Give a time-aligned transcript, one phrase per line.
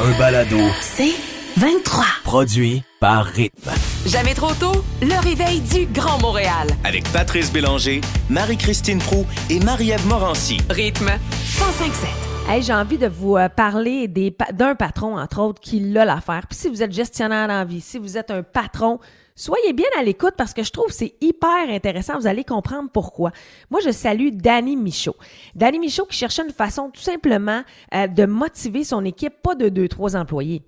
[0.00, 0.58] un balado.
[0.80, 1.12] C'est
[1.56, 2.04] 23.
[2.24, 3.70] Produit par Rythme.
[4.06, 6.68] Jamais trop tôt, le réveil du Grand Montréal.
[6.84, 10.58] Avec Patrice Bélanger, Marie-Christine Prou et Marie-Ève Morancy.
[10.70, 12.08] Rythme 1057.
[12.48, 16.04] Hey, j'ai envie de vous euh, parler des pa- d'un patron, entre autres, qui l'a
[16.06, 16.46] l'affaire.
[16.48, 18.98] Puis si vous êtes gestionnaire en vie, si vous êtes un patron,
[19.38, 22.18] soyez bien à l'écoute parce que je trouve que c'est hyper intéressant.
[22.18, 23.30] Vous allez comprendre pourquoi.
[23.70, 25.16] Moi, je salue Danny Michaud.
[25.54, 27.62] Danny Michaud qui cherchait une façon tout simplement
[27.94, 30.62] euh, de motiver son équipe, pas de deux, trois employés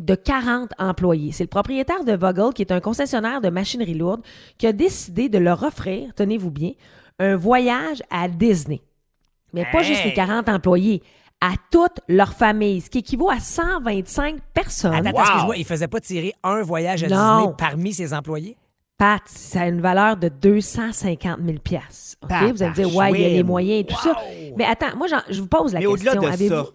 [0.00, 1.32] de 40 employés.
[1.32, 4.22] C'est le propriétaire de Vogel, qui est un concessionnaire de machinerie lourde,
[4.56, 6.72] qui a décidé de leur offrir, tenez-vous bien,
[7.18, 8.80] un voyage à Disney.
[9.52, 11.02] Mais pas juste les 40 employés,
[11.44, 14.94] à toute leur famille, ce qui équivaut à 125 personnes.
[14.94, 17.38] Attends, attends, excuse-moi, il faisait pas tirer un voyage à Non.
[17.38, 18.56] Disney parmi ses employés?
[18.96, 22.16] Pat, ça a une valeur de 250 000 piastres.
[22.22, 22.28] OK?
[22.28, 24.14] Papa Vous allez me dire, ouais, il y a les moyens et tout ça.
[24.56, 26.28] Mais attends, moi, je vous pose la Mais au-delà question.
[26.28, 26.70] de Avez-vous- ça,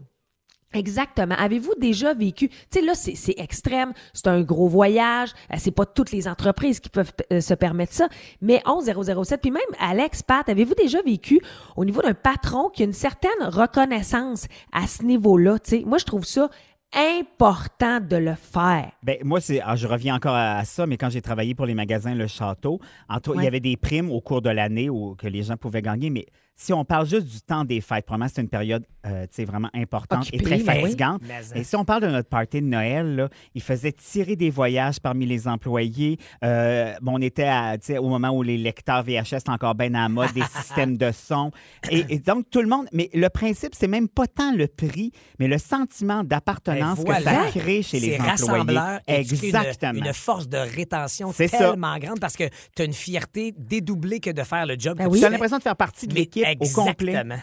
[0.73, 1.35] Exactement.
[1.37, 5.85] Avez-vous déjà vécu, tu sais, là, c'est extrême, c'est un gros voyage, euh, c'est pas
[5.85, 8.09] toutes les entreprises qui peuvent euh, se permettre ça,
[8.41, 11.39] mais 11007, puis même Alex, Pat, avez-vous déjà vécu
[11.77, 15.83] au niveau d'un patron qui a une certaine reconnaissance à ce niveau-là, tu sais?
[15.85, 16.49] Moi, je trouve ça
[16.93, 18.91] important de le faire.
[19.03, 21.65] Ben, moi, c'est, ah, je reviens encore à, à ça, mais quand j'ai travaillé pour
[21.65, 25.27] les magasins Le Château, en il y avait des primes au cours de l'année que
[25.27, 26.25] les gens pouvaient gagner, mais
[26.59, 30.23] si on parle juste du temps des fêtes, probablement c'est une période euh, vraiment importante
[30.23, 30.63] Occupée, et très oui.
[30.81, 31.21] fatigante.
[31.25, 31.55] Mais ça.
[31.55, 34.99] Et si on parle de notre party de Noël, là, il faisait tirer des voyages
[34.99, 36.17] parmi les employés.
[36.43, 40.01] Euh, bon, on était à, au moment où les lecteurs VHS étaient encore bien à
[40.01, 41.51] la mode, des systèmes de son.
[41.91, 42.87] Et, et donc, tout le monde.
[42.91, 47.23] Mais le principe, c'est même pas tant le prix, mais le sentiment d'appartenance Ben que
[47.23, 47.49] ça voilà.
[47.51, 48.65] crée chez les C'est employés.
[48.65, 50.05] crées une- Exactement.
[50.05, 51.47] Une, force de rétention ça.
[51.47, 54.97] tellement grande parce que tu as une fierté dédoublée que de faire le job.
[54.97, 55.17] Ben que oui.
[55.17, 57.11] tu Tu as l'impression de faire partie de Mais l'équipe au complet.
[57.11, 57.39] Exactement.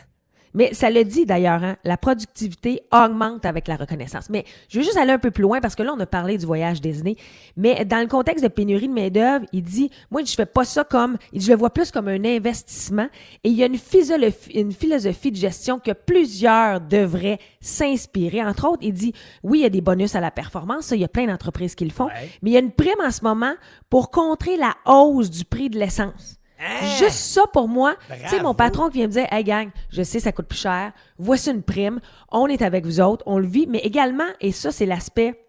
[0.55, 4.30] Mais ça le dit d'ailleurs, hein, la productivité augmente avec la reconnaissance.
[4.30, 6.38] Mais je veux juste aller un peu plus loin parce que là, on a parlé
[6.38, 7.16] du voyage Disney.
[7.56, 10.84] Mais dans le contexte de pénurie de main-d'œuvre, il dit Moi, je fais pas ça
[10.84, 11.19] comme.
[11.32, 13.09] il dit, Je le vois plus comme un investissement.
[13.42, 18.42] Et il y a une philosophie, une philosophie de gestion que plusieurs devraient s'inspirer.
[18.42, 20.86] Entre autres, il dit Oui, il y a des bonus à la performance.
[20.86, 22.06] Ça, il y a plein d'entreprises qui le font.
[22.06, 22.31] Ouais.
[22.42, 23.54] Mais il y a une prime en ce moment
[23.91, 26.38] pour contrer la hausse du prix de l'essence.
[26.60, 26.87] Hein?
[26.98, 27.97] Juste ça pour moi.
[28.22, 30.59] Tu sais, mon patron qui vient me dire Hey gang, je sais, ça coûte plus
[30.59, 30.92] cher.
[31.19, 32.00] Voici une prime.
[32.31, 33.22] On est avec vous autres.
[33.26, 33.66] On le vit.
[33.66, 35.41] Mais également, et ça, c'est l'aspect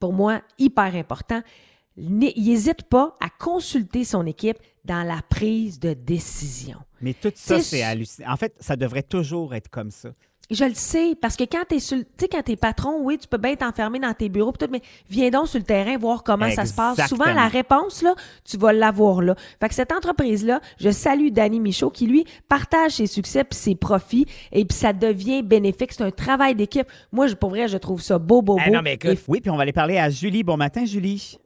[0.00, 1.42] pour moi hyper important,
[1.96, 6.78] n'hésite pas à consulter son équipe dans la prise de décision.
[7.00, 8.32] Mais tout ça, C'est hallucinant.
[8.32, 10.10] En fait, ça devrait toujours être comme ça.
[10.50, 13.16] Je le sais, parce que quand t'es sur, le- tu sais, quand t'es patron, oui,
[13.16, 16.22] tu peux bien t'enfermer dans tes bureaux, tout, mais viens donc sur le terrain voir
[16.22, 16.96] comment ça se passe.
[17.08, 19.34] Souvent, la réponse, là, tu vas l'avoir là.
[19.58, 23.74] Fait que cette entreprise-là, je salue Danny Michaud, qui, lui, partage ses succès puis ses
[23.74, 25.92] profits, et puis ça devient bénéfique.
[25.92, 26.86] C'est un travail d'équipe.
[27.10, 28.70] Moi, je, pour vrai, je trouve ça beau, beau, beau.
[28.70, 30.42] Non, mais écoute, Et Oui, puis on va aller parler à Julie.
[30.44, 31.38] Bon matin, Julie.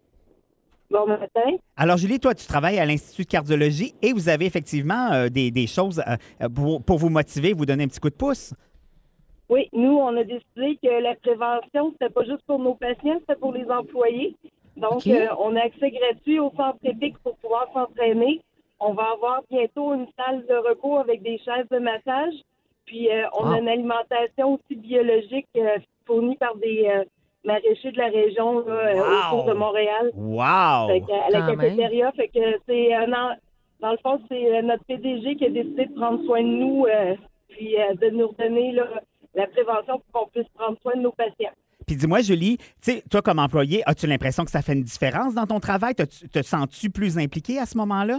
[0.91, 1.57] Bon matin.
[1.77, 5.51] Alors, Julie, toi, tu travailles à l'Institut de cardiologie et vous avez effectivement euh, des,
[5.51, 6.03] des choses
[6.41, 8.55] euh, pour, pour vous motiver, vous donner un petit coup de pouce.
[9.49, 13.39] Oui, nous, on a décidé que la prévention, c'était pas juste pour nos patients, c'était
[13.39, 14.35] pour les employés.
[14.77, 18.41] Donc, euh, on a accès gratuit au centre épique pour pouvoir s'entraîner.
[18.79, 22.35] On va avoir bientôt une salle de repos avec des chaises de massage.
[22.85, 26.89] Puis, euh, on a une alimentation aussi biologique euh, fournie par des
[27.45, 29.39] maraîchers de la région là, Wow.
[29.39, 30.11] autour de Montréal.
[30.15, 30.89] Wow!
[30.89, 31.57] Fait à la Quand même.
[31.61, 33.35] cafétéria, fait que c'est un en-
[33.81, 36.87] dans le fond, c'est notre PDG qui a décidé de prendre soin de nous
[37.49, 38.87] puis de nous redonner là,
[39.39, 41.55] la prévention pour qu'on puisse prendre soin de nos patients.
[41.87, 45.35] Puis dis-moi, Julie, tu sais, toi, comme employé, as-tu l'impression que ça fait une différence
[45.35, 45.95] dans ton travail?
[45.95, 48.19] Te, te sens-tu plus impliqué à ce moment-là?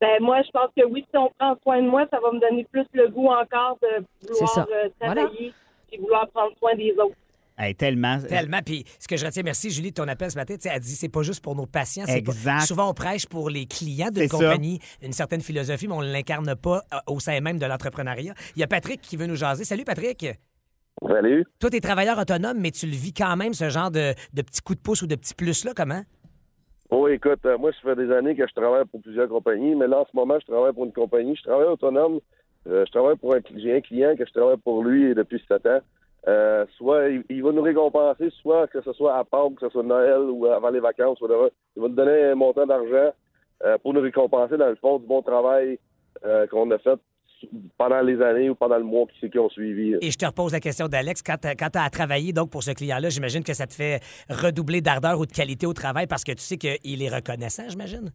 [0.00, 2.38] Ben moi, je pense que oui, si on prend soin de moi, ça va me
[2.38, 5.52] donner plus le goût encore de vouloir euh, travailler
[5.90, 7.16] et vouloir prendre soin des autres.
[7.58, 8.18] Hey, tellement.
[8.20, 8.60] Tellement.
[8.64, 10.54] Puis ce que je retiens, merci Julie de ton appel ce matin.
[10.64, 12.04] Elle dit c'est pas juste pour nos patients.
[12.06, 12.60] c'est pas- Exact.
[12.60, 14.36] souvent, on prêche pour les clients d'une ça.
[14.36, 18.34] compagnie une certaine philosophie, mais on ne l'incarne pas euh, au sein même de l'entrepreneuriat.
[18.54, 19.64] Il y a Patrick qui veut nous jaser.
[19.64, 20.24] Salut Patrick.
[21.06, 21.44] Salut.
[21.60, 24.42] Toi, tu es travailleur autonome, mais tu le vis quand même, ce genre de, de
[24.42, 25.72] petits coups de pouce ou de petits plus-là.
[25.76, 26.02] Comment?
[26.90, 29.86] Oh, écoute, euh, moi, ça fait des années que je travaille pour plusieurs compagnies, mais
[29.86, 31.36] là, en ce moment, je travaille pour une compagnie.
[31.36, 32.18] Je travaille autonome.
[32.66, 35.64] Euh, je travaille pour un, j'ai un client que je travaille pour lui depuis sept
[35.66, 35.80] ans.
[36.26, 39.72] Euh, soit il, il va nous récompenser, soit que ce soit à Pâques, que ce
[39.72, 41.48] soit Noël ou avant les vacances, whatever.
[41.76, 43.12] Il va nous donner un montant d'argent
[43.64, 45.78] euh, pour nous récompenser dans le fond du bon travail
[46.24, 46.98] euh, qu'on a fait
[47.76, 49.94] pendant les années ou pendant le mois qui, qui ont suivi.
[50.00, 51.22] Et je te repose la question d'Alex.
[51.22, 55.20] Quand tu as travaillé donc pour ce client-là, j'imagine que ça te fait redoubler d'ardeur
[55.20, 58.10] ou de qualité au travail parce que tu sais qu'il est reconnaissant, j'imagine?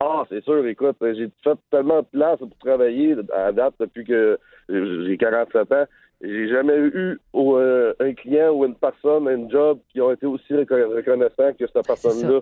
[0.00, 4.38] Ah, c'est sûr, écoute, j'ai fait tellement de place pour travailler à date depuis que
[4.68, 5.84] j'ai 47 ans
[6.20, 10.26] J'ai jamais eu ou, euh, un client ou une personne, un job qui ont été
[10.26, 12.40] aussi reco- reconnaissants que cette personne-là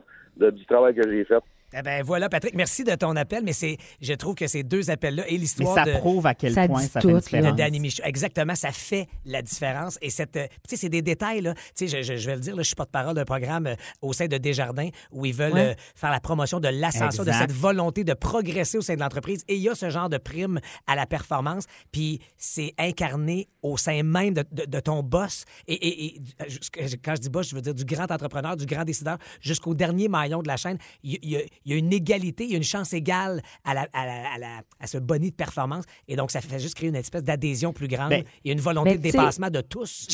[0.51, 1.43] du travail que j'ai fait.
[1.79, 4.89] Eh ben voilà, Patrick, merci de ton appel, mais c'est, je trouve que ces deux
[4.91, 5.93] appels-là et Mais l'histoire ça de...
[5.99, 7.57] prouve à quel Ça point dit ça tout, fait une différence.
[7.57, 8.03] Danny Michaud.
[8.05, 9.99] Exactement, ça fait la différence.
[10.01, 11.53] Et cette, euh, tu sais, c'est des détails, là.
[11.75, 13.75] Tu sais, je, je- je vais le dire, là, je suis porte-parole d'un programme euh,
[14.01, 15.73] au sein de Desjardins où ils veulent Ouais.
[15.73, 19.43] euh, faire la promotion de l'ascension, de cette volonté de progresser au sein de l'entreprise.
[19.49, 23.77] Et il y a ce genre de prime à la performance, puis c'est incarné au
[23.77, 25.45] sein même de, de- de ton boss.
[25.69, 28.65] Et, et- et, jusqu'- quand je dis boss, je veux dire du grand entrepreneur, du
[28.65, 30.79] grand décideur, jusqu'au dernier maillon de la chaîne.
[31.03, 33.43] Il il y a- il y a une égalité, il y a une chance égale
[33.65, 35.85] à, la- à la- à la- à ce boni de performance.
[36.09, 38.93] Et donc, ça fait juste créer une espèce d'adhésion plus grande Ben, et une volonté
[38.97, 40.07] de dépassement de tous.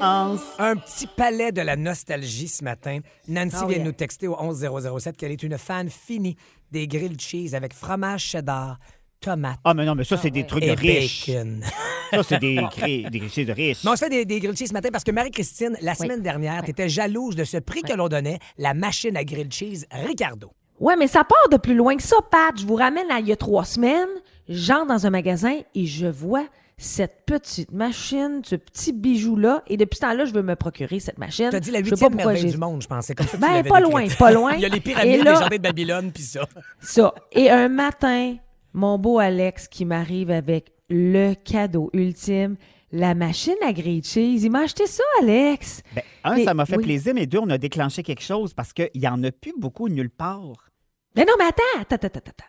[0.00, 3.00] Hans, Un petit palais de la nostalgie ce matin.
[3.26, 3.78] Nancy Oh, vient yeah.
[3.80, 6.36] de nous texter au 11007 qu'elle est une fan finie
[6.70, 8.78] des grilled cheese avec fromage cheddar,
[9.20, 11.26] tomate Ah, mais non, mais ça, c'est des trucs et riches.
[11.26, 11.64] bacon.
[12.10, 13.84] Ça, c'est des, gri- des riches de riches.
[13.84, 16.22] Mais on se fait des, des grilled cheese ce matin parce que Marie-Christine, la semaine
[16.22, 19.86] dernière, tu étais jalouse de ce prix que l'on donnait, la machine à grilled cheese
[19.90, 20.50] Ricardo.
[20.80, 22.52] Ouais, mais ça part de plus loin que ça, Pat.
[22.58, 24.08] Je vous ramène à il y a trois semaines.
[24.48, 26.44] J'entre dans un magasin et je vois
[26.80, 29.64] cette petite machine, ce petit bijou-là.
[29.66, 31.48] Et depuis ce temps-là, je veux me procurer cette machine.
[31.50, 33.16] Tu as dit la huitième merveille du monde, je pensais.
[33.16, 34.52] Comme ça, Ben, pas loin, pas loin.
[34.54, 36.46] Il y a les pyramides, là- les jardins de Babylone, puis ça.
[36.80, 37.12] Ça.
[37.32, 38.36] Et un matin,
[38.72, 42.56] mon beau Alex qui m'arrive avec le cadeau ultime,
[42.92, 44.44] la machine à grilled cheese.
[44.44, 45.82] Il m'a acheté ça, Alex.
[45.94, 46.84] Ben, un, Mais- ça m'a fait oui.
[46.84, 49.88] plaisir, mais deux, on a déclenché quelque chose parce qu'il n'y en a plus beaucoup
[49.88, 50.70] nulle part.
[51.16, 52.44] Mais non, mais attends, attends, attends, attends.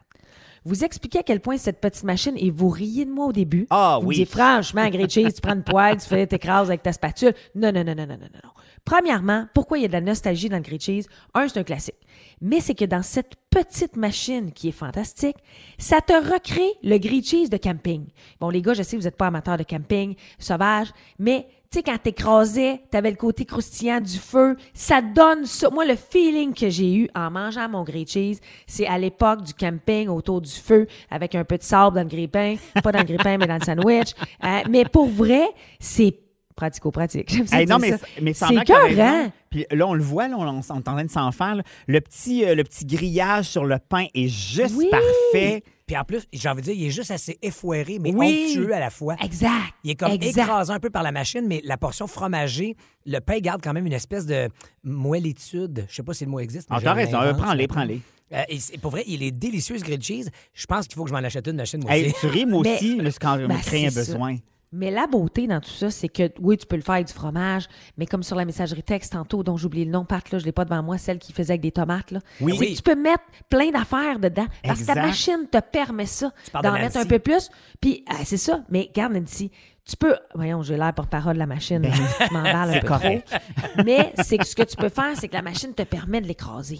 [0.65, 3.65] Vous expliquez à quel point cette petite machine, et vous riez de moi au début.
[3.69, 4.19] Ah vous oui.
[4.19, 7.33] me dites, franchement, grilled cheese, tu prends une poêle, tu fais t'écrases avec ta spatule.
[7.55, 8.49] Non, non, non, non, non, non, non.
[8.85, 11.07] Premièrement, pourquoi il y a de la nostalgie dans le grilled cheese?
[11.33, 11.95] Un, c'est un classique.
[12.41, 15.37] Mais c'est que dans cette petite machine qui est fantastique,
[15.77, 18.07] ça te recrée le grilled cheese de camping.
[18.39, 21.83] Bon, les gars, je sais, vous n'êtes pas amateurs de camping, sauvage, mais tu sais,
[21.83, 25.69] quand t'écrasais, t'avais le côté croustillant du feu, ça donne ça.
[25.69, 29.53] Moi, le feeling que j'ai eu en mangeant mon grilled cheese, c'est à l'époque du
[29.53, 33.05] camping autour du feu, avec un peu de sable dans le grille-pain, pas dans le
[33.05, 34.15] grille-pain, mais dans le sandwich.
[34.43, 35.47] Euh, mais pour vrai,
[35.79, 36.17] c'est
[36.59, 37.33] pratico-pratique.
[37.51, 38.05] Hey, non, mais, ça.
[38.21, 39.31] mais c'est écœurant.
[39.49, 41.55] Puis là, on le voit, là, on, on est en train de s'en faire.
[41.55, 41.63] là.
[41.87, 44.87] Le, petit, euh, le petit grillage sur le pain est juste Oui.
[44.91, 45.63] parfait.
[45.87, 48.45] Puis en plus, j'ai envie de dire, il est juste assez effoiré, mais Oui.
[48.49, 49.15] onctueux à la fois.
[49.23, 49.73] Exact.
[49.83, 50.43] Il est comme exact.
[50.43, 52.75] écrasé un peu par la machine, mais la portion fromagée,
[53.07, 54.49] le pain garde quand même une espèce de
[54.83, 55.85] moellitude.
[55.89, 56.69] Je sais pas si le mot existe.
[56.69, 58.01] mais Ah, raison, prends-les, prends-les.
[58.31, 60.29] Euh, et c'est- pour vrai, il est délicieux, ce grilled cheese.
[60.53, 62.15] Je pense qu'il faut que je m'en achète une machine, moi Hey, aussi.
[62.19, 64.35] tu ris, moi Mais- aussi, mais c'est quand je Ben, me crée un besoin.
[64.71, 67.13] Mais la beauté dans tout ça, c'est que oui, tu peux le faire avec du
[67.13, 67.67] fromage,
[67.97, 70.51] mais comme sur la messagerie texte tantôt, dont j'oublie le nom, Pat, là, je l'ai
[70.51, 72.11] pas devant moi, celle qui faisait avec des tomates.
[72.11, 72.19] Là.
[72.39, 72.55] Oui.
[72.57, 74.45] Que Tu peux mettre plein d'affaires dedans.
[74.63, 76.31] Parce que ta machine te permet ça,
[76.61, 77.49] d'en mettre un peu plus.
[77.81, 78.63] Puis, ah, c'est ça.
[78.69, 79.49] Mais garde, Nancy,
[79.85, 80.15] tu peux.
[80.35, 81.81] Voyons, j'ai l'air porte-parole de la machine.
[81.81, 81.89] là.
[81.91, 83.27] Je m'emballe un Ben, peu correct.
[83.27, 83.83] trop.
[83.83, 86.27] Mais c'est que ce que tu peux faire, c'est que la machine te permet de
[86.27, 86.79] l'écraser.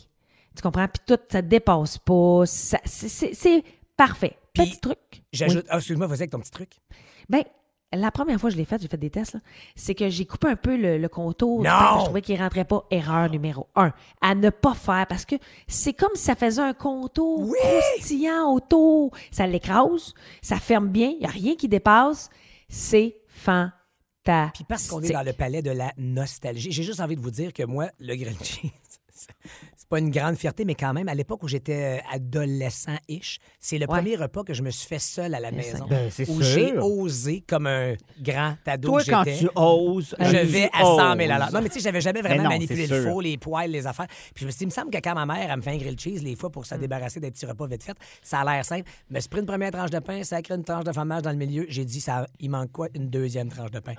[0.55, 0.87] Tu comprends?
[0.87, 2.43] Puis tout, ça te dépasse pas.
[2.45, 3.63] C'est-
[3.97, 4.37] parfait.
[4.53, 4.97] Puis, Petit truc.
[5.33, 5.65] J'ajoute.
[5.69, 6.69] Ah, excuse-moi, vas-y avec ton petit truc.
[7.29, 7.43] Ben,
[7.93, 9.37] la première fois que je l'ai fait, j'ai fait des tests,
[9.75, 11.59] c'est que j'ai coupé un peu le, le contour.
[11.59, 11.69] Non!
[11.69, 12.85] parce que Je trouvais qu'il rentrait pas.
[12.91, 13.91] Erreur numéro un.
[14.21, 15.35] À ne pas faire parce que
[15.67, 19.11] c'est comme si ça faisait un contour croustillant autour.
[19.31, 22.29] Ça l'écrase, ça ferme bien, il n'y a rien qui dépasse.
[22.67, 23.73] C'est fantastique.
[24.53, 27.31] Puis parce qu'on est dans le palais de la nostalgie, j'ai juste envie de vous
[27.31, 28.69] dire que moi, le grilled cheese,
[29.89, 32.15] pas une grande fierté, mais quand même, à l'époque où j'étais euh,
[32.59, 33.97] adolescent-ish, c'est le Ouais.
[33.97, 35.85] premier repas que je me suis fait seul à la maison.
[35.89, 40.69] Ben, où j'ai osé, comme un grand ado Toi, que quand tu oses, Je vais
[40.73, 41.49] à 100 000 à.
[41.51, 44.07] Non, mais tu sais, j'avais jamais vraiment non, manipulé le faux, les poils, les affaires.
[44.35, 45.71] Puis je me suis dit, il me semble que quand ma mère, elle me fait
[45.71, 46.65] un grilled cheese, les fois pour Mm.
[46.65, 48.89] se débarrasser des petits repas vite fait, ça a l'air simple.
[49.09, 51.31] Je me suis pris une première tranche de pain, sacré une tranche de fromage dans
[51.31, 51.65] le milieu.
[51.69, 52.87] J'ai dit, ça, il manque quoi?
[52.93, 53.93] Une deuxième tranche de pain?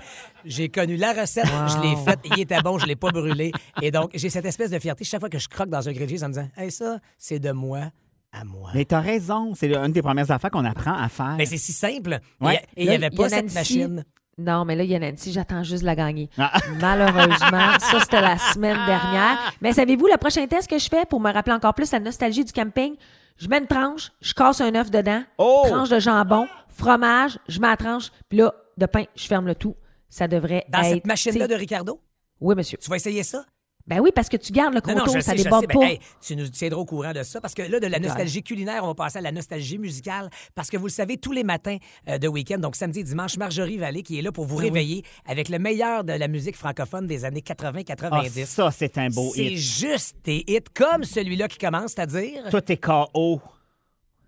[0.44, 3.50] J'ai connu la recette, je l'ai faite, il était bon, je l'ai pas brûlé.
[3.82, 6.08] Et donc, j'ai cette espèce de fierté chaque fois que je croque dans un grilled
[6.10, 7.90] cheese en me disant, hey, ça, c'est de moi
[8.32, 8.70] à moi.
[8.74, 11.34] Mais t'as raison, c'est une des premières affaires qu'on apprend à faire.
[11.36, 12.18] Mais c'est si simple.
[12.40, 12.62] Ouais.
[12.76, 13.54] Et et il n'y avait pas cette Nancy.
[13.54, 14.04] machine.
[14.38, 16.30] Non, mais là, il y a Nancy, j'attends juste de la gagner.
[16.38, 16.52] Ah.
[16.80, 19.52] Malheureusement, ça, c'était la semaine dernière.
[19.60, 22.44] Mais savez-vous, le prochain test que je fais pour me rappeler encore plus la nostalgie
[22.44, 22.94] du camping,
[23.36, 25.64] je mets une tranche, je casse un œuf dedans, Oh!
[25.66, 29.54] tranche de jambon, fromage, je mets la tranche, puis là, de pain, je ferme le
[29.54, 29.74] tout.
[30.08, 30.94] Ça devrait Dans être...
[30.94, 32.00] cette machine-là de Ricardo,
[32.40, 32.78] Oui, monsieur.
[32.78, 33.44] tu vas essayer ça?
[33.90, 35.66] Ben oui, parce que tu gardes le Non, non, contour, je ça sais, déborde sais.
[35.66, 35.80] pas.
[35.80, 38.42] Ben, hey, tu nous tiendras au courant de ça parce que là, de la nostalgie
[38.42, 41.42] culinaire, on va passer à la nostalgie musicale parce que vous le savez, tous les
[41.42, 41.76] matins
[42.08, 45.04] euh, de week-end, donc samedi et dimanche, Marjorie Vallée qui est là pour vous réveiller
[45.26, 48.46] avec le meilleur de la musique francophone des années Ah, 80-90.
[48.46, 49.58] ça, c'est un beau C'est hit.
[49.58, 52.44] juste des hits comme celui-là qui commence, c'est-à-dire...
[52.50, 53.40] Tout est KO.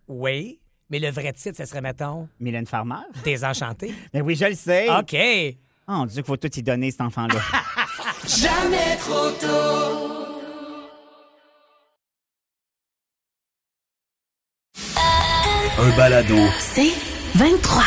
[0.08, 0.58] Oui,
[0.90, 2.96] Mais le vrai titre, ça serait, mettons, Mylène Farmer.
[3.24, 3.94] Désenchanté.
[4.12, 4.88] Mais oui, je le sais.
[4.90, 5.16] OK.
[5.88, 7.40] Oh, on dit qu'il faut tout y donner, cet enfant-là.
[15.78, 16.36] Un balado.
[16.58, 16.92] C'est
[17.34, 17.82] 23.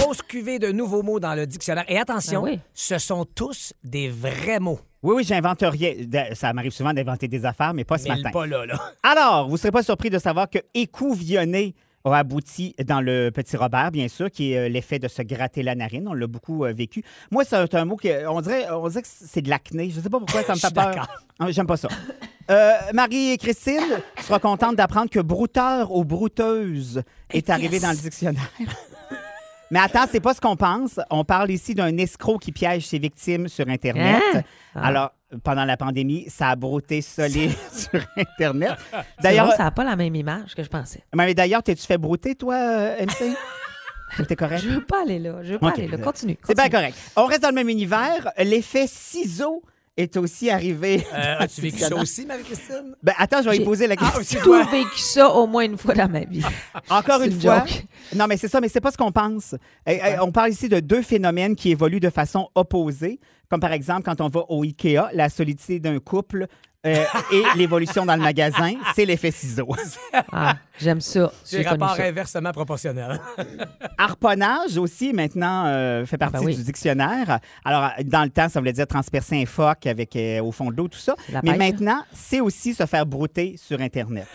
[0.00, 1.84] Grosse cuvée de nouveaux mots dans le dictionnaire.
[1.88, 2.60] Et attention, Ah oui.
[2.74, 4.80] ce sont tous des vrais mots.
[5.02, 5.92] oui, oui, j'invente rien.
[5.98, 8.30] De- Ça m'arrive souvent d'inventer des affaires, mais pas ce Mais matin.
[8.30, 8.80] pas là, là.
[9.02, 11.74] Alors, vous ne serez pas surpris de savoir que écouvillonner
[12.12, 15.62] a abouti dans le petit Robert, bien sûr, qui est euh, l'effet de se gratter
[15.62, 16.06] la narine.
[16.08, 17.02] On l'a beaucoup euh, vécu.
[17.30, 19.90] Moi, c'est un mot que on dirait, on dirait que c'est de l'acné.
[19.90, 20.86] Je ne sais pas pourquoi ça me fait peur.
[20.90, 21.08] d'accord.
[21.38, 21.88] Ah, J'aime pas ça.
[22.50, 23.80] Euh, Marie et Christine,
[24.16, 28.50] tu seras contente d'apprendre que brouteur ou brouteuse est arrivé dans le dictionnaire.
[29.70, 31.00] Mais attends, c'est pas ce qu'on pense.
[31.10, 34.22] On parle ici d'un escroc qui piège ses victimes sur Internet.
[34.34, 34.42] Hein?
[34.74, 34.86] Ah.
[34.88, 38.72] Alors, pendant la pandémie, ça a brouté solide sur Internet.
[39.20, 41.02] D'ailleurs, ça n'a pas la même image que je pensais.
[41.14, 43.36] mais d'ailleurs, t'es-tu fait brouter, toi, euh, MC?
[44.28, 44.62] T'es correct?
[44.62, 45.42] Je veux pas aller là.
[45.42, 45.98] Je veux pas aller là.
[45.98, 46.36] Continue.
[46.44, 46.96] C'est bien correct.
[47.16, 48.30] On reste dans le même univers.
[48.38, 49.62] L'effet ciseau
[49.96, 51.06] est aussi arrivé.
[51.14, 52.94] Euh, As-tu vécu ça aussi, Marie-Christine?
[53.02, 54.22] Ben, attends, je vais y J'ai- poser la Ah, question.
[54.24, 54.64] c'est Tout toi.
[54.64, 56.42] vécu ça au moins une fois dans ma vie.
[56.90, 57.60] Encore une une fois?
[57.60, 57.84] joke.
[58.14, 59.54] Non, mais c'est ça, mais c'est pas ce qu'on pense.
[59.54, 63.72] Euh, euh, on parle ici de deux phénomènes qui évoluent de façon opposée, comme par
[63.72, 66.46] exemple quand on va au IKEA, la solidité d'un couple
[66.86, 69.68] euh, et l'évolution dans le magasin, c'est l'effet ciseau.
[70.32, 71.32] Ah, j'aime ça.
[71.50, 72.04] Connu rapport ça.
[72.04, 73.20] inversement proportionnel.
[73.98, 76.56] Harponnage aussi, maintenant, euh, fait partie ben oui.
[76.56, 77.40] du dictionnaire.
[77.64, 80.76] Alors, dans le temps, ça voulait dire transpercer un phoque avec, euh, au fond de
[80.76, 81.16] l'eau, tout ça.
[81.32, 81.58] La Mais pêche.
[81.58, 84.26] maintenant, c'est aussi se faire brouter sur Internet.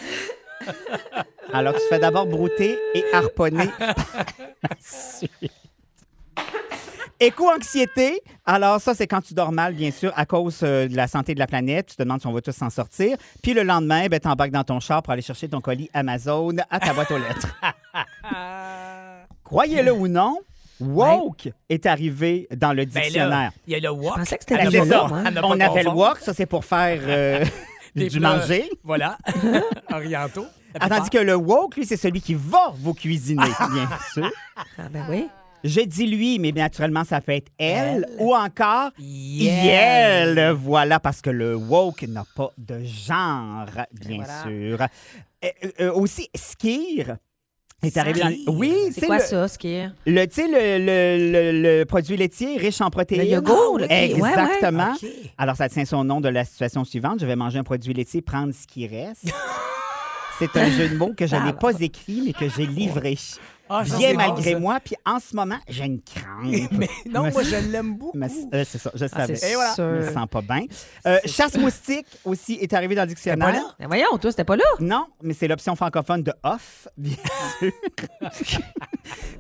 [1.54, 3.70] Alors, tu te fais d'abord brouter et harponner.
[7.20, 8.22] Éco-anxiété.
[8.46, 11.34] Alors, ça, c'est quand tu dors mal, bien sûr, à cause euh, de la santé
[11.34, 11.88] de la planète.
[11.88, 13.18] Tu te demandes si on va tous s'en sortir.
[13.44, 16.80] Puis le lendemain, ben, t'embarques dans ton char pour aller chercher ton colis Amazon à
[16.80, 17.48] ta boîte aux lettres.
[19.44, 20.38] Croyez-le ou non,
[20.80, 23.30] woke est arrivé dans le Ben dictionnaire.
[23.30, 24.16] là, il y a le Je walk.
[24.16, 24.86] pensais que c'était le ne
[25.42, 25.96] pas On avait le confondre.
[25.98, 27.44] wok, ça c'est pour faire euh,
[27.96, 28.70] du manger.
[28.84, 29.18] Voilà.
[29.92, 30.46] Orientaux.
[30.80, 33.42] Ah, tandis que le woke, lui, c'est celui qui va vous cuisiner,
[33.74, 34.30] bien sûr.
[34.56, 35.28] Ah, ben oui.
[35.64, 40.52] Je dis lui, mais naturellement, ça peut être elle, ou encore Yel.
[40.52, 44.44] Voilà, parce que le woke n'a pas de genre, bien voilà.
[44.44, 44.82] sûr.
[45.44, 45.48] Euh,
[45.82, 47.18] euh, aussi, skir
[47.82, 48.30] est arrivé dans...
[48.30, 48.44] Skir.
[48.54, 49.90] Oui, C'est quoi le, ça, est?
[50.06, 53.22] le, tu sais, le, le- le- produit laitier riche en protéines.
[53.22, 54.12] Le yogourt, ouais, ouais.
[54.12, 54.94] Exactement.
[55.38, 57.20] Alors, ça tient son nom de la situation suivante.
[57.22, 59.32] Je vais manger un produit laitier, prendre ce qui reste.
[60.40, 63.18] C'est un jeu de mots que je n'ai pas écrit, mais que j'ai livré.
[63.72, 64.60] Ah, ça, Bien c'est bon, malgré ça.
[64.60, 64.80] moi.
[64.84, 66.72] Puis en ce moment, j'ai une crainte.
[66.72, 68.18] Mais non, Me- moi, je l'aime beaucoup.
[68.18, 69.36] me- euh, c'est ça, je savais.
[69.36, 69.74] c'est Et voilà.
[69.78, 70.66] Je me sens pas bien.
[71.06, 73.52] Euh, chasse moustique aussi est arrivé dans le pas dictionnaire.
[73.54, 73.76] là?
[73.80, 74.64] Ben voyons, toi, c'était pas là.
[74.80, 77.14] Non, mais c'est l'option francophone de off, bien
[77.60, 77.72] sûr.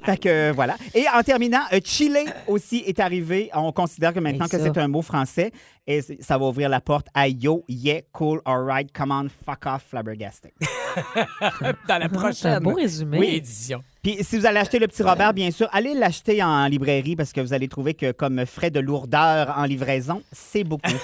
[0.06, 0.76] fait que euh, voilà.
[0.94, 2.18] Et en terminant, euh, Chile
[2.48, 3.50] aussi est arrivé.
[3.54, 5.52] On considère que maintenant que c'est un mot français
[5.88, 9.86] et ça va ouvrir la porte à yo, yeah, cool, alright, come on, fuck off,
[9.90, 10.52] flabbergasting.
[11.88, 13.18] Dans la C'est un prochaine beau résumé.
[13.20, 13.84] oui, édition.
[14.02, 17.34] Puis si vous allez acheter le petit Robert, bien sûr, allez l'acheter en librairie parce
[17.34, 20.90] que vous allez trouver que comme frais de lourdeur en livraison, c'est beaucoup.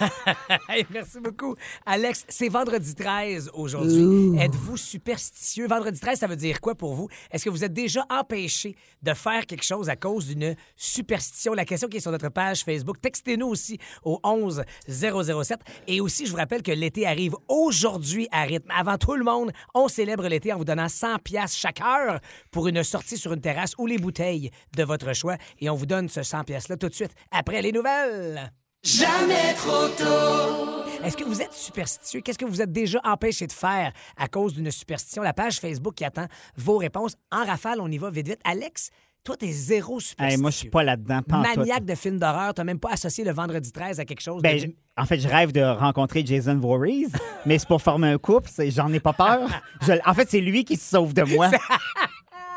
[0.69, 1.55] Hey, merci beaucoup.
[1.85, 4.37] Alex, c'est vendredi 13 aujourd'hui.
[4.39, 5.67] Êtes-vous superstitieux?
[5.67, 7.07] Vendredi 13, ça veut dire quoi pour vous?
[7.31, 11.53] Est-ce que vous êtes déjà empêché de faire quelque chose à cause d'une superstition?
[11.53, 12.99] La question qui est sur notre page Facebook.
[13.01, 15.59] Textez-nous aussi au 11 007.
[15.87, 18.69] Et aussi, je vous rappelle que l'été arrive aujourd'hui à rythme.
[18.75, 22.19] Avant tout le monde, on célèbre l'été en vous donnant 100 pièces chaque heure
[22.51, 25.35] pour une sortie sur une terrasse ou les bouteilles de votre choix.
[25.59, 28.51] Et on vous donne ce 100 pièces-là tout de suite après les nouvelles.
[31.03, 32.21] Est-ce que vous êtes superstitieux?
[32.21, 35.21] Qu'est-ce que vous êtes déjà empêché de faire à cause d'une superstition?
[35.23, 37.15] La page Facebook qui attend vos réponses.
[37.31, 38.39] En rafale, on y va vite, vite.
[38.43, 38.89] Alex,
[39.23, 40.37] toi, t'es zéro superstitieux.
[40.37, 41.21] Hey, moi, je suis pas là-dedans.
[41.27, 44.55] Maniaque de films d'horreur, t'as même pas associé le vendredi 13 à quelque chose Ben,
[44.55, 44.59] de...
[44.61, 47.07] je- en fait, je rêve de rencontrer Jason Voorhees,
[47.45, 48.49] mais c'est pour former un couple.
[48.69, 49.49] J'en ai pas peur.
[49.81, 51.49] Je- en fait, c'est lui qui se sauve de moi.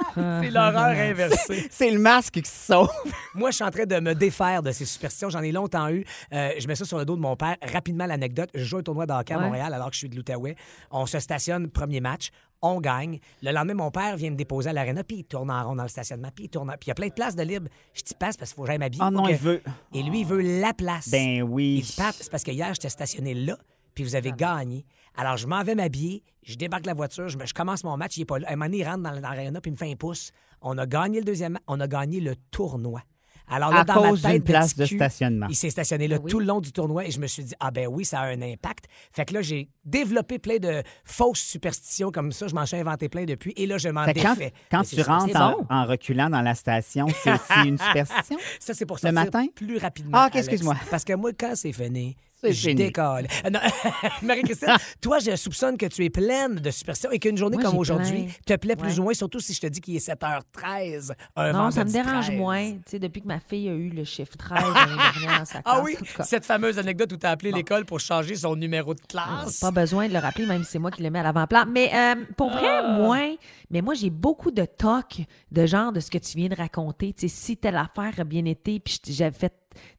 [0.42, 1.66] C'est l'horreur inversée.
[1.70, 2.90] C'est le masque qui se sauve.
[3.34, 5.30] Moi, je suis en train de me défaire de ces superstitions.
[5.30, 6.04] J'en ai longtemps eu.
[6.32, 7.56] Euh, je mets ça sur le dos de mon père.
[7.62, 8.50] Rapidement, l'anecdote.
[8.54, 9.44] Je joue un tournoi de hockey à Ouais.
[9.44, 10.56] Montréal alors que je suis de l'Outaouais.
[10.90, 12.30] On se stationne, premier match.
[12.60, 13.20] On gagne.
[13.42, 15.84] Le lendemain, mon père vient me déposer à l'aréna, puis il tourne en rond dans
[15.84, 16.68] le stationnement, puis il tourne.
[16.70, 17.68] en- Puis il y a plein de places de libre.
[17.94, 19.02] Je t'y passe parce qu'il faut que j'aille m'habiller.
[19.04, 19.62] Oh Faut non, que- il veut.
[19.94, 21.08] Et lui, il veut la place.
[21.08, 21.76] Ben oui.
[21.78, 23.56] Il dit, Pat, c'est parce que hier, j'étais stationné là,
[23.94, 24.84] puis vous avez gagné.
[25.18, 28.16] Alors, je m'en vais m'habiller, je débarque la voiture, je, me- je commence mon match,
[28.16, 28.48] il est pas là.
[28.48, 30.30] À un moment donné, il rentre dans l'aréna, puis il me fait un pouce.
[30.62, 33.02] On a gagné le deuxième match, on a gagné le tournoi.
[33.50, 35.46] Alors là, À dans ma cause d'une tête place de stationnement.
[35.48, 36.30] Il s'est stationné là Oui.
[36.30, 38.26] tout le long du tournoi et je me suis dit, ah ben oui, ça a
[38.26, 38.84] un impact.
[39.10, 42.46] Fait que là, j'ai développé plein de fausses superstitions comme ça.
[42.46, 44.52] Je m'en suis inventé plein depuis et là, je m'en Fait que quand, défais.
[44.70, 48.36] quand ces tu rentres en, en reculant dans la station, c'est aussi une superstition?
[48.60, 49.46] Ça, c'est pour Le sortir matin?
[49.54, 50.18] plus rapidement.
[50.20, 50.76] Ah, excuse-moi.
[50.90, 52.16] Parce que moi, quand c'est fini,
[52.52, 53.26] C'est décolle.
[53.44, 53.50] Euh,
[54.22, 57.72] Marie-Christine, toi, je soupçonne que tu es pleine de superstitions et qu'une journée Moi, comme
[57.74, 58.98] j'ai aujourd'hui te plaît plus Ouais.
[59.00, 61.12] ou moins, surtout si je te dis qu'il est 7h13.
[61.36, 62.38] Un Non, ça me dérange 13.
[62.38, 62.72] moins.
[62.72, 65.62] Tu sais, depuis que ma fille a eu le chiffre 13 l'année dernière dans sa
[65.62, 65.62] classe.
[65.66, 66.22] Ah oui, en tout cas.
[66.24, 69.60] cette fameuse anecdote où tu as appelé l'école pour changer son numéro de Ah, classe.
[69.60, 71.64] Pas besoin de le rappeler, même si c'est moi qui le mets à l'avant-plan.
[71.68, 72.92] Mais euh, pour vrai, Ah.
[72.98, 73.34] moins.
[73.70, 75.20] Mais moi, j'ai beaucoup de toc
[75.52, 77.12] de genre de ce que tu viens de raconter.
[77.12, 79.52] Tu sais, si telle affaire a bien été, puis je- j'avais fait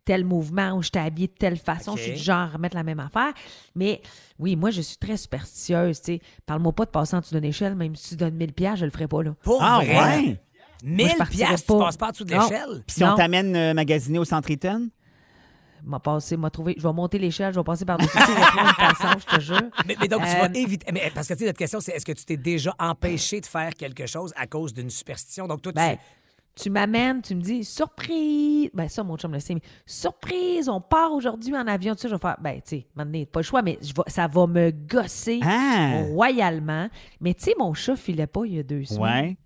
[0.06, 2.76] tel mouvement ou je t'ai habillé de telle façon, je suis du genre à remettre
[2.76, 3.34] la même affaire.
[3.76, 4.02] Mais
[4.40, 6.00] oui, moi, je suis très superstitieuse.
[6.02, 8.54] Tu sais, parle-moi pas de passer en dessous d'une échelle, même si tu donnes 1000
[8.54, 9.36] piastres, je le ferai pas là.
[9.44, 9.98] Pour Ah, vrai?
[9.98, 10.42] ouais?
[10.84, 11.74] 1000 Moi, je partirais piastres, pas.
[11.74, 12.84] tu passes pas en dessous de l'échelle?
[12.88, 14.90] Puis si on t'amène euh, magasiner au centre Eaton?
[15.84, 16.76] M'a passé, m'a trouvé.
[16.78, 18.10] Je vais monter l'échelle, je vais passer par-dessus.
[18.18, 19.62] De façons, je te jure.
[19.86, 20.92] Mais, mais donc, tu Euh, vas éviter.
[20.92, 23.46] Mais, parce que, tu sais, notre question, c'est est-ce que tu t'es déjà empêché de
[23.46, 25.48] faire quelque chose à cause d'une superstition?
[25.48, 25.78] Donc, toi, tu.
[25.78, 26.02] Ben, tu
[26.70, 28.70] m'amènes, tu me dis surprise.
[28.74, 31.94] Ben, ça, mon chum le sait, mais surprise, on part aujourd'hui en avion.
[31.96, 34.04] Tu sais, je vais faire, ben, tu sais, maintenant, pas le choix, mais je vais-
[34.08, 36.02] ça va me gosser Ah!
[36.10, 36.90] royalement.
[37.22, 39.02] Mais tu sais, mon chat filait pas il y a deux semaines.
[39.26, 39.38] Ouais.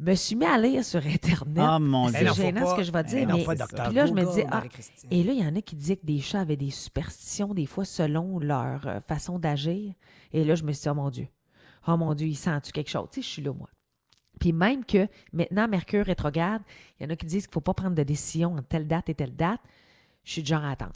[0.00, 1.64] Me suis mis à lire sur Internet.
[1.68, 2.18] Oh mon Dieu.
[2.20, 3.26] C'est gênant pas- ce que je vais dire.
[3.26, 4.62] mais puis là, je me dis, ah,
[5.10, 7.66] et là, il y en a qui disaient que des chats avaient des superstitions, des
[7.66, 9.92] fois, selon leur euh, façon d'agir.
[10.32, 11.26] Et là, je me suis dit, oh mon Dieu,
[11.88, 13.08] oh mon Dieu, il sent-tu quelque chose?
[13.10, 13.68] Tu sais, je suis là, moi.
[14.38, 16.62] Puis même que maintenant, Mercure rétrograde,
[16.98, 18.86] il y en a qui disent qu'il ne faut pas prendre de décision en telle
[18.86, 19.60] date et telle date.
[20.24, 20.92] Je suis du genre à attendre.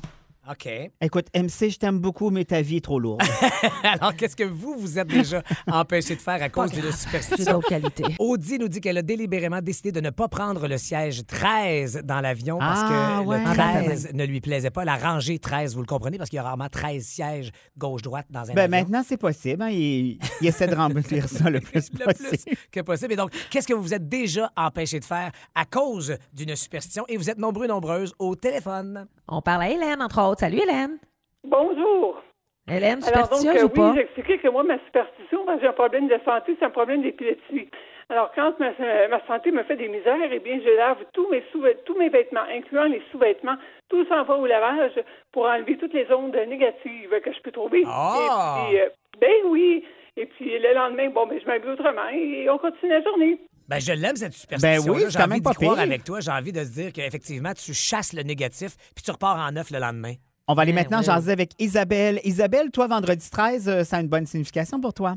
[0.50, 0.68] OK.
[1.00, 3.22] Écoute, MC, je t'aime beaucoup, mais ta vie est trop lourde.
[3.84, 7.52] Alors, qu'est-ce que vous, vous êtes déjà empêché de faire à cause d'une J'ai superstition?
[7.52, 8.02] d'autres qualités.
[8.18, 12.20] Audie nous dit qu'elle a délibérément décidé de ne pas prendre le siège 13 dans
[12.20, 13.38] l'avion parce Ah, que ouais.
[13.38, 14.84] le Ah, ben, 13 ne lui plaisait pas.
[14.84, 18.50] La rangée 13, vous le comprenez, parce qu'il y a rarement 13 sièges gauche-droite dans
[18.50, 18.70] un ben avion.
[18.70, 19.62] maintenant, c'est possible.
[19.62, 19.68] hein.
[19.70, 22.28] Il, il essaie de remplir ça le plus le possible.
[22.30, 23.12] plus que possible.
[23.12, 27.04] Et donc, qu'est-ce que vous vous êtes déjà empêché de faire à cause d'une superstition?
[27.08, 29.06] Et vous êtes nombreux, nombreuses au téléphone.
[29.34, 30.40] On parle à Hélène, entre autres.
[30.40, 30.98] Salut, Hélène.
[31.42, 32.22] Bonjour.
[32.68, 33.90] Hélène, Alors donc, superstitieuse euh, ou pas?
[33.90, 36.70] oui, j'expliquais que moi, ma superstition, parce que j'ai un problème de santé, c'est un
[36.70, 37.68] problème d'épilepsie.
[38.10, 38.72] Alors, quand ma,
[39.08, 42.10] ma santé me fait des misères, eh bien, je lave tous mes sous tous mes
[42.10, 43.56] vêtements, incluant les sous-vêtements.
[43.88, 45.00] Tout s'en va au lavage
[45.32, 47.84] pour enlever toutes les ondes négatives que je peux trouver.
[47.86, 48.66] Ah!
[48.68, 49.82] Et puis, euh, ben oui.
[50.18, 53.40] Et puis, le lendemain, bon, ben, je m'habille autrement et on continue la journée.
[53.68, 54.82] Ben, je l'aime, cette superstition.
[54.84, 55.82] Ben oui, c'est J'ai quand envie pas croire pire.
[55.82, 56.20] avec toi.
[56.20, 59.70] J'ai envie de se dire qu'effectivement, tu chasses le négatif puis tu repars en neuf
[59.70, 60.14] le lendemain.
[60.48, 61.04] On va aller Ben maintenant oui.
[61.04, 62.20] jaser avec Isabelle.
[62.24, 65.14] Isabelle, toi, vendredi 13, euh, ça a une bonne signification pour toi?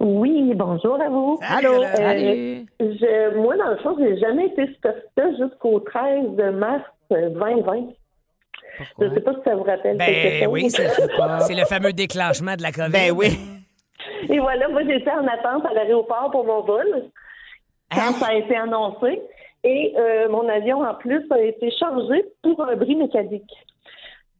[0.00, 1.38] Oui, bonjour à vous.
[1.42, 1.82] Allô?
[1.82, 2.66] Euh, Salut.
[2.78, 7.86] Je, moi, dans le fond, j'ai jamais été superstitieuse jusqu'au 13 mars 2020.
[9.00, 10.52] Je ne sais pas si ça vous rappelle quelque Ben chose.
[10.52, 10.88] oui, c'est
[11.46, 12.90] c'est le fameux déclenchement de la COVID.
[12.92, 13.38] Ben oui.
[14.28, 16.86] Et voilà, moi, j'étais en attente à l'aéroport pour mon vol
[17.94, 19.20] quand ça a été annoncé.
[19.64, 23.50] Et euh, mon avion, en plus, a été chargé pour un bris mécanique.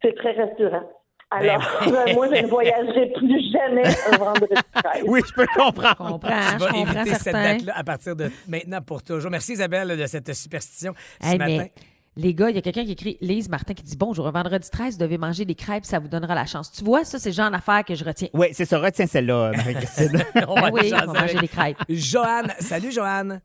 [0.02, 0.82] C'est très rassurant.
[1.30, 5.04] Alors, Ben moi, je ne voyagerai plus jamais un vendredi 13.
[5.06, 5.96] Oui, je peux Je comprendre.
[5.96, 9.30] comprends, Tu je vas comprends éviter cette date-là à partir de maintenant pour toujours.
[9.30, 11.56] Merci Isabelle de cette superstition ce Hey, matin.
[11.58, 11.72] mais
[12.16, 14.68] les gars, il y a quelqu'un qui écrit, Lise Martin, qui dit Bonjour, un vendredi
[14.70, 16.70] 13, vous devez manger des crêpes, ça vous donnera la chance.
[16.72, 18.28] Tu vois, ça, c'est le genre d'affaire que je retiens.
[18.34, 18.78] Oui, c'est ça.
[18.78, 20.22] Retiens celle-là, Marie-Christine.
[20.48, 21.78] On va oui, on va manger des crêpes.
[21.88, 23.40] Joanne, salut Joanne.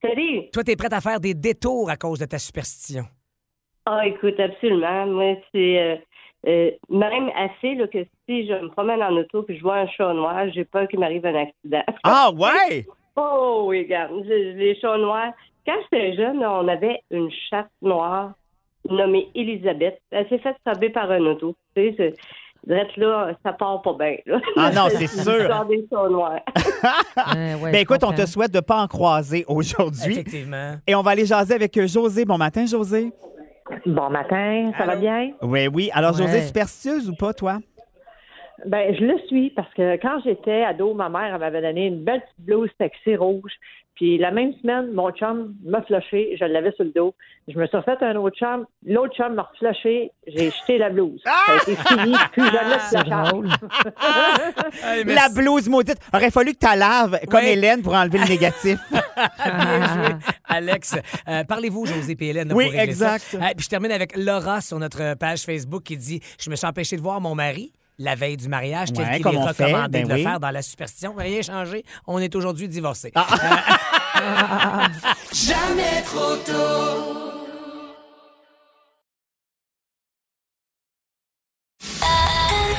[0.00, 0.48] Salut!
[0.52, 3.04] Toi, t'es prête à faire des détours à cause de ta superstition?
[3.84, 5.06] Ah, écoute, absolument.
[5.06, 5.96] Moi, c'est euh,
[6.46, 9.88] euh, même assez là, que si je me promène en auto que je vois un
[9.88, 11.82] chat noir, j'ai peur qu'il m'arrive un accident.
[12.04, 12.86] ah, ouais?
[13.20, 15.32] Oh oui, regarde, les chats noirs.
[15.66, 18.32] Quand j'étais jeune, on avait une chatte noire
[18.88, 20.00] nommée Elisabeth.
[20.10, 21.54] Elle s'est faite saber par un auto.
[21.76, 22.14] Tu sais,
[22.96, 24.16] là, ça part pas bien.
[24.26, 24.40] là.
[24.56, 25.66] Ah non, c'est sûr.
[25.66, 26.40] des chats noirs.
[27.36, 30.12] Euh, ouais, ben écoute, on te souhaite de ne pas en croiser aujourd'hui.
[30.12, 30.74] Effectivement.
[30.86, 32.24] Et on va aller jaser avec José.
[32.24, 33.10] Bon matin, José.
[33.84, 35.32] Bon matin, ça va bien?
[35.42, 35.90] Oui, oui.
[35.92, 36.22] Alors, Ouais.
[36.26, 37.58] José, superstitieuse ou pas, toi?
[38.66, 42.20] Ben, je le suis parce que quand j'étais ado, ma mère m'avait donné une belle
[42.22, 43.52] petite blouse sexy rouge.
[43.98, 47.14] Puis la même semaine, mon chum m'a flushé, je l'avais sur le dos.
[47.48, 51.20] Je me suis refait un autre chum, l'autre chum m'a reflushé, j'ai jeté la blouse.
[51.24, 53.32] Ça a été fini, plus jamais flashage.
[55.06, 55.98] La blouse maudite.
[56.14, 57.48] Aurait fallu que tu laves comme Oui.
[57.48, 58.78] Hélène pour enlever le négatif.
[58.90, 60.94] Bien joué, Alex.
[61.28, 63.16] Euh, Parlez-vous, José et Hélène, Oui, pour régler ça.
[63.16, 63.42] exact.
[63.42, 66.66] Euh, puis je termine avec Laura sur notre page Facebook qui dit Je me suis
[66.66, 69.48] empêché de voir mon mari la veille du mariage, tel Ouais, qu'il comme est on
[69.52, 71.14] fait, recommandé ben de le faire dans la superstition.
[71.18, 71.82] Rien changé.
[72.06, 73.10] On est aujourd'hui divorcés.
[73.16, 73.26] Ah.
[73.32, 73.36] Euh,
[75.32, 77.18] Jamais trop tôt.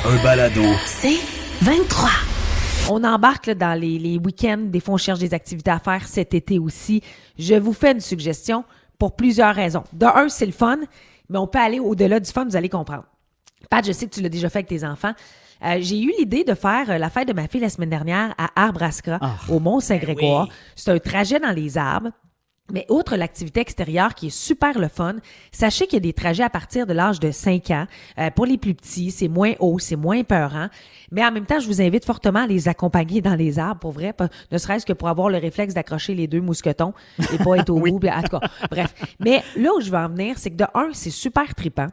[0.06, 0.64] Un balado.
[0.86, 1.20] C'est
[1.62, 2.10] 23.
[2.90, 4.66] On embarque là, dans les, les week-ends.
[4.66, 7.02] Des fois, on cherche des activités à faire cet été aussi.
[7.38, 8.64] Je vous fais une suggestion
[8.98, 9.84] pour plusieurs raisons.
[9.94, 10.80] De un, c'est le fun,
[11.30, 13.04] mais on peut aller au-delà du fun, vous allez comprendre.
[13.70, 15.14] Pat, je sais que tu l'as déjà fait avec tes enfants.
[15.66, 18.34] Euh, j'ai eu l'idée de faire euh, la fête de ma fille la semaine dernière
[18.38, 19.20] à Arbrasca,
[19.50, 20.46] au Mont-Saint-Grégoire.
[20.48, 20.54] oui.
[20.76, 22.10] C'est un trajet dans les arbres.
[22.72, 25.16] Mais outre l'activité extérieure qui est super le fun,
[25.52, 27.88] sachez qu'il y a des trajets à partir de l'âge de 5 ans.
[28.20, 30.68] Euh, pour les plus petits, c'est moins haut, c'est moins peurant.
[31.12, 33.92] Mais en même temps, je vous invite fortement à les accompagner dans les arbres, pour
[33.92, 36.94] vrai, pas- ne serait-ce que pour avoir le réflexe d'accrocher les deux mousquetons
[37.34, 38.00] et pas être au bout.
[38.08, 38.94] En tout cas, bref.
[39.20, 41.88] Mais là où je veux en venir, c'est que de un, c'est super tripant.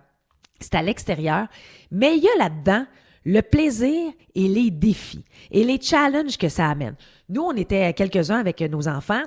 [0.60, 1.46] C'est à l'extérieur.
[1.90, 2.84] Mais il y a là-dedans
[3.26, 6.94] le plaisir et les défis et les challenges que ça amène.
[7.28, 9.22] Nous, on était quelques-uns avec nos enfants.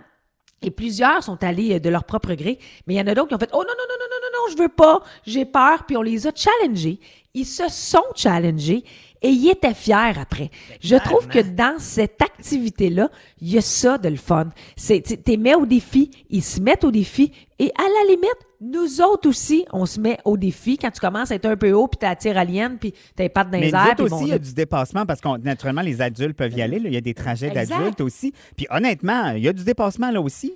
[0.61, 3.29] Et plusieurs sont allés euh, de leur propre gré, mais il y en a d'autres
[3.29, 5.45] qui ont fait Oh non, non, non, non, non, non, non, je veux pas, j'ai
[5.45, 6.99] peur, puis on les a challengés.
[7.33, 8.83] Ils se sont challengés
[9.21, 10.49] et ils étaient fiers après.
[10.81, 13.09] Je trouve que dans cette activité-là,
[13.39, 14.49] il y a ça de le fun.
[14.75, 18.48] C'est, tu t'es mets au défi, ils se mettent au défi, et à la limite,
[18.61, 21.71] nous autres aussi, on se met au défi quand tu commences à être un peu
[21.71, 23.99] haut, puis t'attires à lienne, puis t'as les pattes dans Mais les nous airs.
[24.13, 26.79] aussi, il y a du dépassement parce que naturellement, les adultes peuvent y aller.
[26.79, 26.89] là.
[26.89, 28.33] Il y a des trajets d'adultes aussi.
[28.57, 30.53] Puis honnêtement, il y a du dépassement là aussi.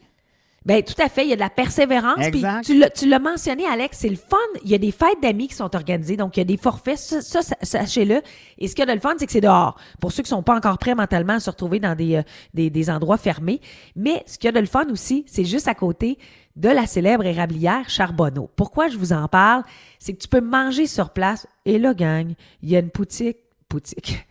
[0.66, 2.16] Ben tout à fait, il y a de la persévérance.
[2.16, 2.64] Puis Exact.
[2.96, 4.38] tu l'as, mentionné, Alex, c'est le fun.
[4.64, 6.98] Il y a des fêtes d'amis qui sont organisées, donc il y a des forfaits.
[6.98, 8.22] Ça, ça, sa- sachez-le.
[8.60, 9.76] Et ce qu'il y a de le fun, c'est que c'est dehors.
[10.00, 12.22] Pour ceux qui sont pas encore prêts mentalement à se retrouver dans des, euh,
[12.54, 13.60] des, des endroits fermés.
[13.98, 16.18] Mais ce qu'il y a de le fun aussi, c'est juste à côté
[16.56, 18.50] de la célèbre érablière Charbonneau.
[18.56, 19.64] Pourquoi je vous en parle?
[20.00, 21.48] C'est que tu peux manger sur place.
[21.66, 23.38] Et là, gang, il y a une boutique.
[23.70, 24.26] Boutique.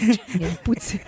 [0.34, 0.98] il y a une poutine.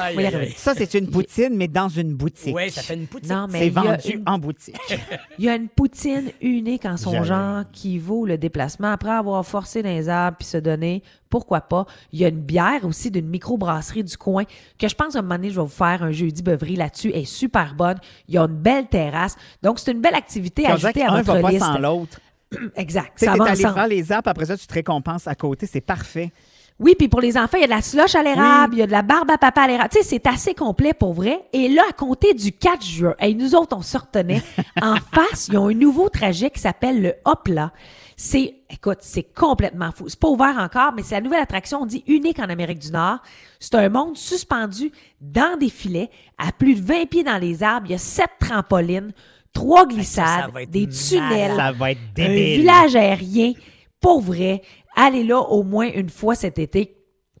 [0.00, 0.54] Aïe, Oui, aïe, aïe.
[0.56, 2.54] Ça, c'est une poutine, mais dans une boutique.
[2.56, 3.32] Oui, ça fait une poutine.
[3.32, 4.76] Non, mais C'est il y a vendu une- en boutique.
[5.38, 7.24] Il y a une poutine unique en son J'avoue.
[7.26, 8.90] genre qui vaut le déplacement.
[8.92, 11.86] Après avoir forcé dans les arbres puis se donner, pourquoi pas?
[12.12, 14.44] Il y a une bière aussi d'une microbrasserie du coin
[14.78, 17.10] que je pense à un moment donné, je vais vous faire un jeudi beuverie là-dessus.
[17.14, 17.98] Elle est super bonne.
[18.28, 19.36] Il y a une belle terrasse.
[19.62, 21.64] Donc, c'est une belle activité à On dirait ajouter à qu'un votre va pas liste.
[21.64, 22.18] sans l'autre.
[22.76, 23.12] Exact.
[23.18, 23.74] Tu sais, Ça t'es va allé ensemble.
[23.74, 25.66] faire les apps, après ça, tu te récompenses à côté.
[25.66, 26.32] C'est parfait.
[26.80, 28.82] Oui, puis pour les enfants, il y a de la slush à l'érable, il y
[28.82, 29.90] a de la barbe à papa à l'érable.
[29.92, 31.40] Tu sais, c'est assez complet pour vrai.
[31.52, 34.42] Et là, à compter du 4 juin, et nous autres, on se retenait.
[34.82, 37.72] en face, ils ont un nouveau trajet qui s'appelle le Hopla.
[38.16, 40.08] C'est, écoute, c'est complètement fou.
[40.08, 42.92] C'est pas ouvert encore, mais c'est la nouvelle attraction, on dit unique en Amérique du
[42.92, 43.18] Nord.
[43.58, 47.86] C'est un monde suspendu dans des filets, à plus de 20 pieds dans les arbres.
[47.88, 49.12] Il y a sept trampolines,
[49.52, 53.52] trois glissades, des tunnels, Ça va être un village aérien.
[54.00, 54.62] Pour vrai,
[54.98, 56.96] allez là au moins une fois cet été.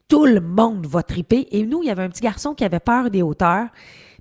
[0.08, 1.48] Tout le monde va triper.
[1.50, 3.66] Et nous, il y avait un petit garçon qui avait peur des hauteurs.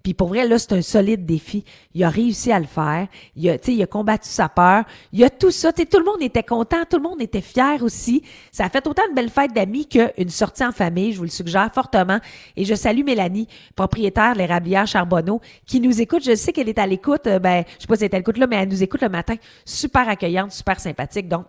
[0.03, 1.63] Puis pour vrai, là, c'est un solide défi.
[1.93, 3.07] Il a réussi à le faire.
[3.35, 4.83] Il a, il a combattu sa peur.
[5.11, 5.71] Il a tout ça.
[5.71, 6.83] Tout le monde était content.
[6.89, 8.23] Tout le monde était fier aussi.
[8.51, 11.13] Ça a fait autant de belles fêtes d'amis qu'une sortie en famille.
[11.13, 12.19] Je vous le suggère fortement.
[12.55, 16.23] Et je salue Mélanie, propriétaire de l'érablière Charbonneau, qui nous écoute.
[16.23, 17.27] Je sais qu'elle est à l'écoute.
[17.27, 19.01] Euh, Ben, je sais pas si elle est à l'écoute là, mais elle nous écoute
[19.01, 19.35] le matin.
[19.65, 21.27] Super accueillante, super sympathique.
[21.27, 21.45] Donc,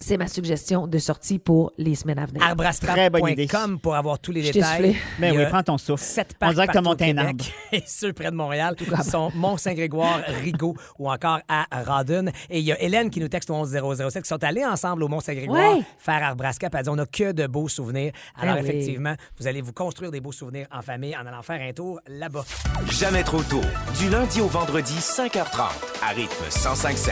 [0.00, 2.42] c'est ma suggestion de sortie pour les semaines à venir.
[2.42, 4.96] Arbrastrap.com pour avoir tous les détails.
[5.18, 6.02] Mais y oui, prends ton souffle.
[6.02, 7.44] Sept On dirait que t'as monté un arbre.
[7.72, 8.76] Et ceux près de Montréal
[9.08, 12.26] sont Mont-Saint-Grégoire, Rigaud ou encore à Radun.
[12.48, 15.08] Et il y a Hélène qui nous texte au 11007 qui sont allés ensemble au
[15.08, 15.82] Mont-Saint-Grégoire Ouais.
[15.98, 16.70] faire Arbrasca.
[16.70, 18.12] Puis elle dit on n'a que de beaux souvenirs.
[18.40, 18.68] Alors Ah oui.
[18.68, 22.00] effectivement, vous allez vous construire des beaux souvenirs en famille en allant faire un tour
[22.08, 22.44] là-bas.
[22.90, 23.60] Jamais trop tôt.
[23.98, 25.60] Du lundi au vendredi, 5h30,
[26.02, 27.10] à rythme 105.7.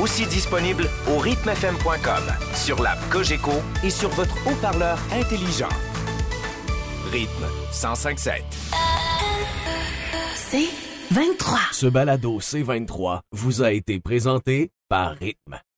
[0.00, 2.24] Aussi disponible au rythmefm.com,
[2.54, 3.52] sur l'app Cogeco
[3.84, 5.68] et sur votre haut-parleur intelligent.
[7.10, 8.42] Rythme 105.7.
[10.34, 10.68] C'est
[11.10, 11.58] 23.
[11.72, 15.62] Ce balado C23 vous a été présenté par Rythme.